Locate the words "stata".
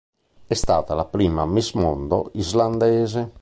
0.55-0.95